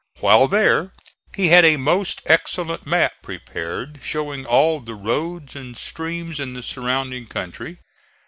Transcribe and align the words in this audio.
While 0.19 0.47
there 0.47 0.93
he 1.35 1.49
had 1.49 1.63
a 1.63 1.77
most 1.77 2.21
excellent 2.25 2.87
map 2.87 3.21
prepared 3.21 3.99
showing 4.01 4.47
all 4.47 4.79
the 4.79 4.95
roads 4.95 5.55
and 5.55 5.77
streams 5.77 6.39
in 6.39 6.55
the 6.55 6.63
surrounding 6.63 7.27
country. 7.27 7.77